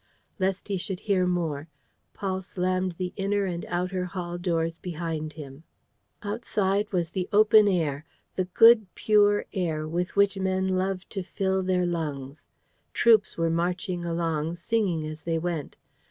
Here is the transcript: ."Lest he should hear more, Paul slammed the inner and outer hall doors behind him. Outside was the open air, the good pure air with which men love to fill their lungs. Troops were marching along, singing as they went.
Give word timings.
."Lest 0.39 0.67
he 0.67 0.77
should 0.77 1.01
hear 1.01 1.27
more, 1.27 1.67
Paul 2.11 2.41
slammed 2.41 2.93
the 2.93 3.13
inner 3.17 3.45
and 3.45 3.67
outer 3.69 4.05
hall 4.05 4.39
doors 4.39 4.79
behind 4.79 5.33
him. 5.33 5.63
Outside 6.23 6.91
was 6.91 7.11
the 7.11 7.29
open 7.31 7.67
air, 7.67 8.03
the 8.35 8.45
good 8.45 8.87
pure 8.95 9.45
air 9.53 9.87
with 9.87 10.15
which 10.15 10.39
men 10.39 10.69
love 10.69 11.07
to 11.09 11.21
fill 11.21 11.61
their 11.61 11.85
lungs. 11.85 12.47
Troops 12.95 13.37
were 13.37 13.51
marching 13.51 14.03
along, 14.03 14.55
singing 14.55 15.05
as 15.05 15.21
they 15.21 15.37
went. 15.37 15.75